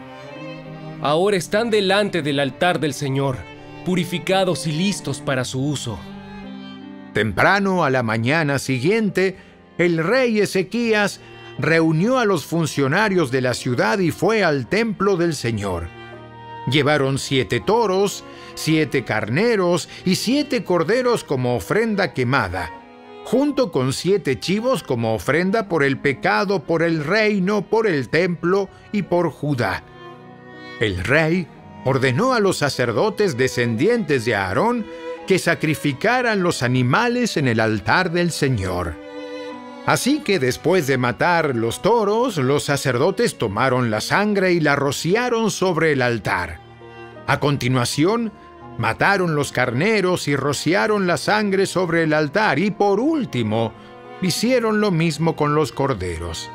Ahora 1.02 1.36
están 1.36 1.72
delante 1.72 2.22
del 2.22 2.40
altar 2.40 2.80
del 2.80 2.94
Señor, 2.94 3.38
purificados 3.86 4.68
y 4.68 4.72
listos 4.72 5.20
para 5.20 5.44
su 5.44 5.66
uso. 5.66 5.98
Temprano 7.14 7.84
a 7.84 7.90
la 7.90 8.04
mañana 8.04 8.60
siguiente, 8.60 9.36
el 9.80 9.98
rey 9.98 10.40
Ezequías 10.40 11.20
reunió 11.62 12.18
a 12.18 12.26
los 12.26 12.46
funcionarios 12.46 13.32
de 13.32 13.42
la 13.42 13.54
ciudad 13.54 14.00
y 14.00 14.12
fue 14.12 14.44
al 14.44 14.68
templo 14.68 15.18
del 15.18 15.36
Señor. 15.36 15.88
Llevaron 16.70 17.18
siete 17.18 17.60
toros, 17.60 18.24
siete 18.56 19.04
carneros 19.04 19.90
y 20.06 20.16
siete 20.16 20.64
corderos 20.64 21.24
como 21.24 21.56
ofrenda 21.56 22.14
quemada, 22.14 22.72
junto 23.26 23.72
con 23.72 23.94
siete 23.94 24.40
chivos 24.40 24.84
como 24.84 25.16
ofrenda 25.16 25.68
por 25.68 25.84
el 25.84 25.98
pecado, 25.98 26.64
por 26.64 26.84
el 26.84 27.04
reino, 27.04 27.64
por 27.68 27.88
el 27.88 28.10
templo 28.10 28.70
y 28.92 29.04
por 29.04 29.32
Judá. 29.32 29.84
El 30.80 31.04
rey 31.04 31.48
ordenó 31.84 32.34
a 32.34 32.40
los 32.40 32.58
sacerdotes 32.58 33.38
descendientes 33.38 34.26
de 34.26 34.36
Aarón 34.36 34.86
que 35.28 35.40
sacrificaran 35.40 36.44
los 36.44 36.64
animales 36.64 37.38
en 37.38 37.48
el 37.48 37.60
altar 37.60 38.12
del 38.12 38.32
Señor. 38.32 39.11
Así 39.86 40.20
que 40.20 40.38
después 40.38 40.86
de 40.86 40.98
matar 40.98 41.56
los 41.56 41.82
toros, 41.82 42.38
los 42.38 42.64
sacerdotes 42.64 43.38
tomaron 43.38 43.90
la 43.90 44.00
sangre 44.00 44.54
y 44.54 44.60
la 44.60 44.76
rociaron 44.76 45.50
sobre 45.50 45.94
el 45.94 46.02
altar. 46.04 46.60
A 47.26 47.40
continuación, 47.40 48.32
mataron 48.78 49.36
los 49.36 49.52
carneros 49.52 50.28
y 50.28 50.36
rociaron 50.36 51.08
la 51.08 51.18
sangre 51.18 51.66
sobre 51.66 52.04
el 52.04 52.14
altar 52.14 52.60
y 52.60 52.72
por 52.72 53.00
último, 53.00 53.74
hicieron 54.22 54.82
lo 54.82 54.92
mismo 54.92 55.36
con 55.36 55.56
los 55.56 55.72
corderos. 55.72 56.50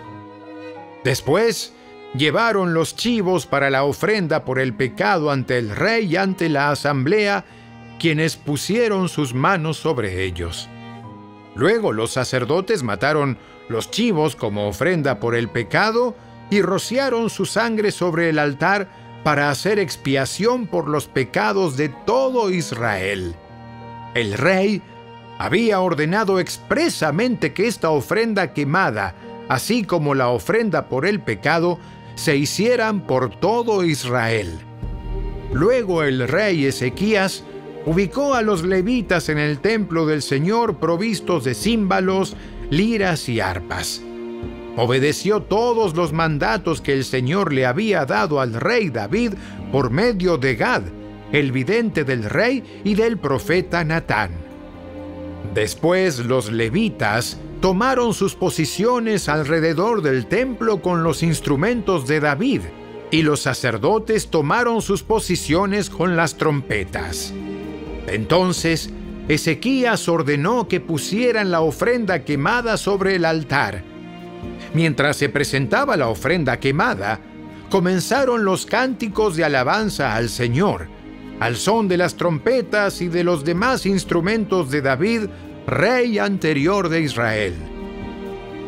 Después, 1.03 1.73
llevaron 2.17 2.75
los 2.75 2.95
chivos 2.95 3.47
para 3.47 3.71
la 3.71 3.85
ofrenda 3.85 4.45
por 4.45 4.61
el 4.61 4.73
pecado 4.75 5.31
ante 5.31 5.59
el 5.59 5.71
rey 5.71 6.07
y 6.07 6.17
ante 6.17 6.49
la 6.49 6.71
asamblea, 6.71 7.45
quienes 7.99 8.37
pusieron 8.37 9.09
sus 9.09 9.35
manos 9.35 9.79
sobre 9.79 10.25
ellos. 10.25 10.69
Luego 11.57 11.93
los 11.93 12.13
sacerdotes 12.13 12.83
mataron 12.83 13.39
los 13.69 13.91
chivos 13.91 14.37
como 14.37 14.69
ofrenda 14.69 15.19
por 15.19 15.35
el 15.35 15.49
pecado 15.49 16.15
y 16.51 16.63
rociaron 16.63 17.31
su 17.31 17.47
sangre 17.47 17.91
sobre 17.91 18.29
el 18.29 18.39
altar 18.39 18.89
para 19.25 19.51
hacer 19.51 19.79
expiación 19.79 20.67
por 20.67 20.89
los 20.89 21.09
pecados 21.09 21.77
de 21.77 21.89
todo 21.89 22.51
Israel. 22.51 23.35
El 24.15 24.35
rey 24.35 24.83
había 25.39 25.81
ordenado 25.81 26.39
expresamente 26.39 27.53
que 27.53 27.67
esta 27.67 27.91
ofrenda 27.91 28.53
quemada, 28.53 29.15
así 29.49 29.83
como 29.83 30.15
la 30.15 30.29
ofrenda 30.29 30.89
por 30.89 31.07
el 31.07 31.21
pecado, 31.21 31.79
se 32.15 32.37
hicieran 32.37 33.01
por 33.01 33.31
todo 33.41 33.85
Israel. 33.85 34.59
Luego 35.53 36.03
el 36.03 36.29
rey 36.29 36.67
Ezequías 36.67 37.45
ubicó 37.87 38.35
a 38.35 38.43
los 38.43 38.65
levitas 38.65 39.29
en 39.29 39.39
el 39.39 39.61
templo 39.61 40.07
del 40.07 40.21
Señor 40.21 40.79
provistos 40.79 41.45
de 41.45 41.55
címbalos, 41.55 42.37
liras 42.69 43.29
y 43.29 43.41
arpas. 43.41 44.03
Obedeció 44.77 45.41
todos 45.43 45.97
los 45.97 46.13
mandatos 46.13 46.83
que 46.83 46.93
el 46.93 47.05
Señor 47.05 47.53
le 47.53 47.65
había 47.65 48.05
dado 48.05 48.41
al 48.41 48.55
rey 48.55 48.91
David 48.91 49.35
por 49.73 49.91
medio 49.91 50.37
de 50.37 50.57
Gad, 50.57 50.83
el 51.33 51.53
vidente 51.53 52.05
del 52.05 52.25
rey 52.25 52.83
y 52.85 52.95
del 52.95 53.19
profeta 53.19 53.85
Natán. 53.85 54.33
Después 55.55 56.19
los 56.19 56.53
levitas 56.53 57.39
tomaron 57.61 58.13
sus 58.13 58.35
posiciones 58.35 59.29
alrededor 59.29 60.03
del 60.03 60.27
templo 60.27 60.83
con 60.83 61.03
los 61.03 61.23
instrumentos 61.23 62.07
de 62.07 62.21
David, 62.21 62.63
y 63.11 63.23
los 63.23 63.41
sacerdotes 63.41 64.29
tomaron 64.29 64.83
sus 64.83 65.05
posiciones 65.05 65.89
con 65.89 66.17
las 66.17 66.37
trompetas. 66.37 67.33
Entonces 68.07 68.91
Ezequías 69.29 70.09
ordenó 70.09 70.69
que 70.69 70.81
pusieran 70.81 71.51
la 71.51 71.61
ofrenda 71.61 72.25
quemada 72.25 72.77
sobre 72.77 73.17
el 73.17 73.25
altar. 73.25 73.83
Mientras 74.73 75.17
se 75.17 75.29
presentaba 75.29 75.97
la 75.97 76.09
ofrenda 76.09 76.61
quemada, 76.61 77.19
comenzaron 77.69 78.45
los 78.45 78.67
cánticos 78.67 79.35
de 79.35 79.45
alabanza 79.45 80.15
al 80.15 80.29
Señor, 80.29 80.87
al 81.41 81.57
son 81.57 81.89
de 81.89 81.97
las 81.97 82.15
trompetas 82.15 83.01
y 83.01 83.09
de 83.09 83.25
los 83.25 83.45
demás 83.45 83.85
instrumentos 83.85 84.71
de 84.71 84.81
David, 84.81 85.23
rey 85.67 86.19
anterior 86.19 86.89
de 86.89 87.01
Israel. 87.01 87.55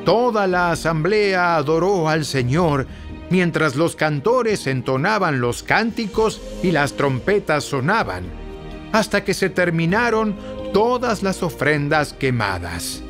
Toda 0.05 0.49
la 0.49 0.73
asamblea 0.73 1.55
adoró 1.55 2.09
al 2.09 2.25
Señor 2.25 2.87
mientras 3.31 3.77
los 3.77 3.95
cantores 3.95 4.67
entonaban 4.67 5.41
los 5.41 5.63
cánticos 5.63 6.41
y 6.63 6.73
las 6.73 6.95
trompetas 6.95 7.63
sonaban 7.63 8.48
hasta 8.93 9.25
que 9.25 9.35
se 9.35 9.51
terminaron 9.51 10.37
todas 10.73 11.23
las 11.23 11.43
ofrendas 11.43 12.13
quemadas. 12.13 13.03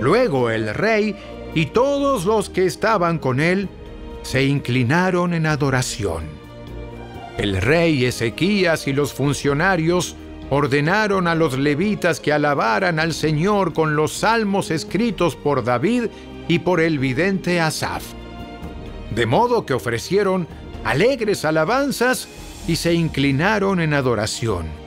Luego 0.00 0.50
el 0.50 0.74
rey 0.74 1.16
y 1.54 1.66
todos 1.66 2.24
los 2.24 2.50
que 2.50 2.66
estaban 2.66 3.18
con 3.18 3.40
él 3.40 3.68
se 4.22 4.44
inclinaron 4.44 5.34
en 5.34 5.46
adoración. 5.46 6.24
El 7.38 7.60
rey 7.60 8.04
Ezequías 8.04 8.86
y 8.86 8.92
los 8.92 9.12
funcionarios 9.12 10.16
ordenaron 10.50 11.28
a 11.28 11.34
los 11.34 11.58
levitas 11.58 12.20
que 12.20 12.32
alabaran 12.32 12.98
al 12.98 13.14
Señor 13.14 13.72
con 13.72 13.96
los 13.96 14.12
salmos 14.12 14.70
escritos 14.70 15.34
por 15.34 15.64
David 15.64 16.04
y 16.48 16.58
por 16.58 16.80
el 16.80 16.98
vidente 16.98 17.60
Asaf. 17.60 18.04
De 19.14 19.26
modo 19.26 19.64
que 19.64 19.74
ofrecieron 19.74 20.46
alegres 20.84 21.44
alabanzas 21.44 22.28
y 22.66 22.76
se 22.76 22.92
inclinaron 22.92 23.80
en 23.80 23.94
adoración. 23.94 24.81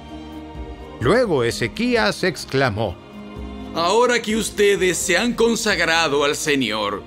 Luego 1.06 1.44
Ezequías 1.44 2.24
exclamó, 2.24 2.96
Ahora 3.76 4.20
que 4.24 4.36
ustedes 4.36 4.98
se 4.98 5.16
han 5.16 5.34
consagrado 5.34 6.24
al 6.24 6.36
Señor, 6.36 7.04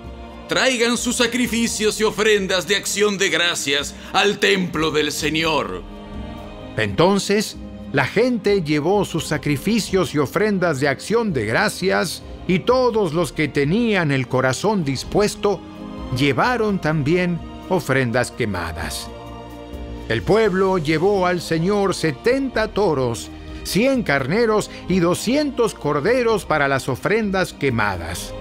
traigan 0.48 0.96
sus 0.96 1.16
sacrificios 1.16 1.98
y 1.98 2.04
ofrendas 2.04 2.68
de 2.68 2.76
acción 2.76 3.18
de 3.18 3.28
gracias 3.28 3.96
al 4.12 4.38
templo 4.38 4.92
del 4.92 5.10
Señor. 5.10 5.82
Entonces 6.76 7.56
la 7.92 8.04
gente 8.04 8.62
llevó 8.62 9.04
sus 9.04 9.26
sacrificios 9.26 10.14
y 10.14 10.18
ofrendas 10.18 10.78
de 10.78 10.86
acción 10.86 11.32
de 11.32 11.46
gracias, 11.46 12.22
y 12.46 12.60
todos 12.60 13.12
los 13.12 13.32
que 13.32 13.48
tenían 13.48 14.12
el 14.12 14.28
corazón 14.28 14.84
dispuesto 14.84 15.60
llevaron 16.16 16.80
también 16.80 17.40
ofrendas 17.68 18.30
quemadas. 18.30 19.08
El 20.08 20.22
pueblo 20.22 20.78
llevó 20.78 21.26
al 21.26 21.40
Señor 21.40 21.96
setenta 21.96 22.68
toros 22.68 23.32
100 23.68 24.02
carneros 24.02 24.70
y 24.88 25.00
200 25.00 25.74
corderos 25.74 26.44
para 26.44 26.68
las 26.68 26.88
ofrendas 26.88 27.52
quemadas. 27.52 28.34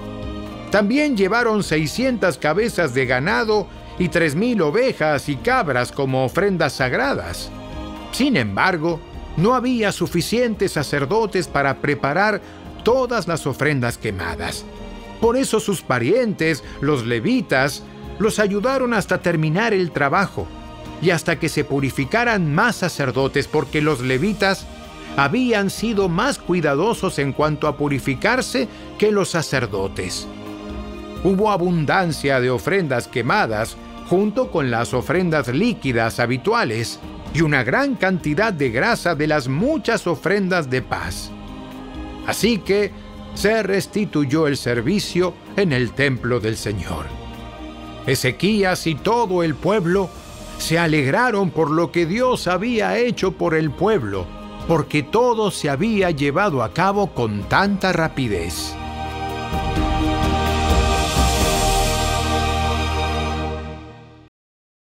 También 0.72 1.16
llevaron 1.16 1.64
600 1.64 2.38
cabezas 2.38 2.94
de 2.94 3.06
ganado 3.06 3.68
y 4.00 4.10
3.000 4.10 4.62
ovejas 4.62 5.30
y 5.30 5.36
cabras 5.38 5.92
como 5.92 6.26
ofrendas 6.26 6.74
sagradas. 6.74 7.50
Sin 8.12 8.38
embargo, 8.38 9.00
no 9.38 9.54
había 9.54 9.92
suficientes 9.92 10.74
sacerdotes 10.74 11.48
para 11.48 11.78
preparar 11.78 12.42
todas 12.84 13.28
las 13.28 13.46
ofrendas 13.46 13.98
quemadas. 13.98 14.66
Por 15.22 15.38
eso 15.38 15.60
sus 15.60 15.82
parientes, 15.82 16.64
los 16.82 17.06
levitas, 17.06 17.84
los 18.20 18.40
ayudaron 18.40 18.94
hasta 18.94 19.20
terminar 19.20 19.74
el 19.74 19.92
trabajo 19.92 20.48
y 21.02 21.12
hasta 21.12 21.40
que 21.40 21.50
se 21.50 21.64
purificaran 21.64 22.54
más 22.54 22.78
sacerdotes 22.78 23.48
porque 23.48 23.82
los 23.82 24.02
levitas 24.02 24.66
habían 25.18 25.72
sido 25.72 26.10
más 26.10 26.38
cuidadosos 26.38 27.18
en 27.18 27.34
cuanto 27.34 27.68
a 27.68 27.76
purificarse 27.76 28.68
que 29.00 29.12
los 29.12 29.30
sacerdotes. 29.30 30.28
Hubo 31.24 31.50
abundancia 31.50 32.40
de 32.40 32.52
ofrendas 32.52 33.08
quemadas 33.08 33.76
junto 34.10 34.52
con 34.52 34.70
las 34.70 34.94
ofrendas 34.94 35.48
líquidas 35.48 36.20
habituales 36.20 37.00
y 37.34 37.42
una 37.42 37.64
gran 37.64 37.96
cantidad 37.96 38.54
de 38.54 38.70
grasa 38.70 39.16
de 39.16 39.26
las 39.26 39.48
muchas 39.48 40.06
ofrendas 40.06 40.70
de 40.70 40.84
paz. 40.84 41.32
Así 42.28 42.60
que 42.60 42.92
se 43.34 43.64
restituyó 43.64 44.46
el 44.46 44.56
servicio 44.56 45.34
en 45.56 45.74
el 45.74 45.94
templo 45.94 46.40
del 46.40 46.58
Señor. 46.58 47.08
Ezequías 48.06 48.86
y 48.86 48.94
todo 48.94 49.42
el 49.42 49.56
pueblo 49.56 50.12
se 50.60 50.78
alegraron 50.78 51.50
por 51.50 51.72
lo 51.72 51.92
que 51.92 52.06
Dios 52.06 52.48
había 52.48 53.00
hecho 53.00 53.32
por 53.32 53.56
el 53.56 53.72
pueblo 53.72 54.37
porque 54.68 55.02
todo 55.02 55.50
se 55.50 55.70
había 55.70 56.12
llevado 56.12 56.62
a 56.64 56.74
cabo 56.74 57.14
con 57.14 57.48
tanta 57.48 57.94
rapidez. 57.94 58.76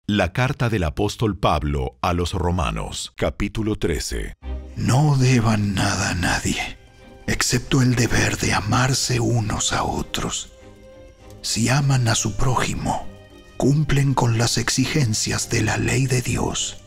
La 0.08 0.34
carta 0.34 0.70
del 0.70 0.84
apóstol 0.84 1.38
Pablo 1.38 1.98
a 2.02 2.14
los 2.14 2.34
Romanos, 2.34 3.14
capítulo 3.16 3.76
13. 3.76 4.34
No 4.76 5.18
deban 5.18 5.74
nada 5.74 6.12
a 6.12 6.16
nadie, 6.16 6.78
excepto 7.28 7.82
el 7.82 7.96
deber 7.96 8.38
de 8.38 8.54
amarse 8.54 9.20
unos 9.20 9.74
a 9.74 9.84
otros. 9.84 10.52
Si 11.42 11.70
aman 11.70 12.08
a 12.08 12.16
su 12.16 12.36
prójimo, 12.36 13.08
cumplen 13.58 14.14
con 14.14 14.38
las 14.38 14.58
exigencias 14.58 15.50
de 15.50 15.64
la 15.64 15.78
ley 15.78 16.06
de 16.06 16.22
Dios, 16.22 16.78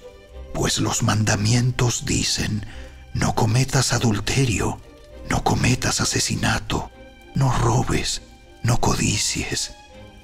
pues 0.54 0.78
los 0.78 1.02
mandamientos 1.02 2.04
dicen, 2.04 2.64
no 3.14 3.34
cometas 3.34 3.92
adulterio, 3.92 4.80
no 5.28 5.44
cometas 5.44 6.00
asesinato, 6.00 6.90
no 7.34 7.52
robes, 7.58 8.22
no 8.62 8.78
codicies 8.78 9.72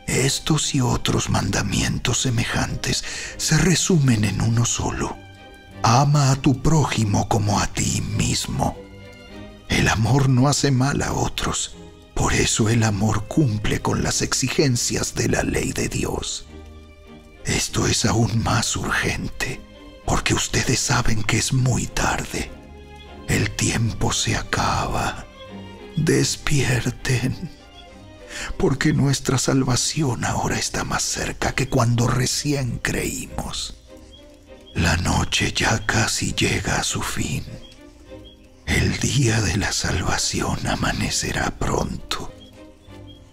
estos 0.07 0.75
y 0.75 0.81
otros 0.81 1.31
mandamientos 1.31 2.23
semejantes 2.23 3.05
se 3.37 3.57
resumen 3.57 4.25
en 4.25 4.41
uno 4.43 4.65
solo. 4.65 5.17
Ama 5.83 6.31
a 6.31 6.37
tu 6.37 6.63
prójimo 6.63 7.29
como 7.29 7.59
a 7.59 7.67
ti 7.67 8.03
mismo. 8.17 8.77
El 9.69 9.89
amor 9.89 10.29
no 10.29 10.49
hace 10.49 10.71
mal 10.71 11.03
a 11.03 11.13
otros. 11.13 11.77
Por 12.15 12.33
eso 12.35 12.69
el 12.69 12.85
amor 12.85 13.27
cumple 13.27 13.81
con 13.81 14.03
las 14.03 14.23
exigencias 14.23 15.15
de 15.15 15.29
la 15.29 15.43
ley 15.43 15.73
de 15.73 15.89
Dios. 15.89 16.47
Esto 17.45 17.87
es 17.87 18.05
aún 18.05 18.43
más 18.43 18.77
urgente, 18.77 19.61
porque 20.07 20.33
ustedes 20.33 20.79
saben 20.79 21.23
que 21.25 21.39
es 21.39 21.53
muy 21.53 21.87
tarde. 21.87 22.51
El 23.29 23.51
tiempo 23.51 24.13
se 24.13 24.37
acaba. 24.37 25.27
Despierten 25.97 27.51
porque 28.57 28.93
nuestra 28.93 29.39
salvación 29.39 30.25
ahora 30.25 30.59
está 30.59 30.85
más 30.85 31.03
cerca 31.03 31.55
que 31.55 31.69
cuando 31.69 32.07
recién 32.07 32.79
creímos. 32.79 33.75
La 34.75 34.97
noche 34.97 35.53
ya 35.55 35.87
casi 35.87 36.35
llega 36.35 36.81
a 36.81 36.85
su 36.85 37.01
fin. 37.01 37.45
El 38.67 38.99
día 38.99 39.41
de 39.41 39.57
la 39.57 39.73
salvación 39.73 40.67
amanecerá 40.67 41.51
pronto. 41.59 42.33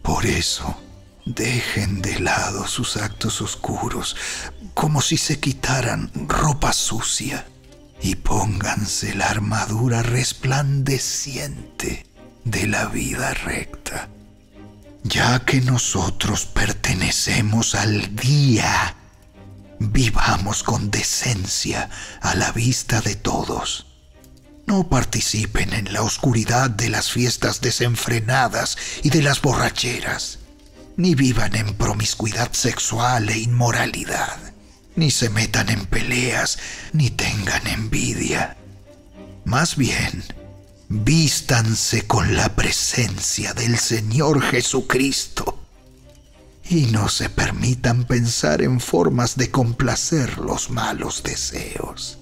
Por 0.04 0.26
eso, 0.26 0.78
dejen 1.26 2.02
de 2.02 2.20
lado 2.20 2.68
sus 2.68 2.98
actos 2.98 3.42
oscuros, 3.42 4.16
como 4.74 5.02
si 5.02 5.18
se 5.18 5.40
quitaran 5.40 6.12
ropa 6.28 6.74
sucia, 6.74 7.48
y 8.02 8.16
pónganse 8.16 9.16
la 9.16 9.30
armadura 9.30 10.04
resplandeciente 10.04 12.06
de 12.44 12.68
la 12.68 12.86
vida 12.86 13.34
recta 13.34 14.10
ya 15.04 15.40
que 15.40 15.62
nosotros 15.62 16.46
pertenecemos 16.46 17.76
al 17.76 18.16
día, 18.16 18.96
vivamos 19.80 20.64
con 20.64 20.92
decencia 20.92 21.90
a 22.22 22.36
la 22.36 22.52
vista 22.52 23.02
de 23.02 23.16
todos. 23.16 23.88
No 24.68 24.88
participen 24.88 25.74
en 25.74 25.92
la 25.92 26.04
oscuridad 26.04 26.70
de 26.70 26.90
las 26.90 27.12
fiestas 27.12 27.62
desenfrenadas 27.62 28.78
y 29.02 29.10
de 29.10 29.24
las 29.24 29.42
borracheras, 29.42 30.40
ni 30.98 31.16
vivan 31.16 31.56
en 31.56 31.76
promiscuidad 31.76 32.54
sexual 32.54 33.30
e 33.30 33.40
inmoralidad, 33.40 34.38
ni 34.96 35.12
se 35.12 35.30
metan 35.30 35.70
en 35.70 35.86
peleas, 35.86 36.60
ni 36.94 37.10
tengan 37.10 37.66
envidia. 37.68 38.58
Más 39.46 39.76
bien, 39.76 40.24
vístanse 40.90 42.06
con 42.08 42.36
la 42.36 42.56
presencia 42.56 43.54
del 43.54 43.78
Señor 43.78 44.42
Jesucristo 44.42 45.60
y 46.70 46.86
no 46.86 47.10
se 47.10 47.30
permitan 47.30 48.06
pensar 48.06 48.62
en 48.62 48.80
formas 48.80 49.36
de 49.36 49.52
complacer 49.52 50.38
los 50.38 50.70
malos 50.70 51.24
deseos. 51.24 52.21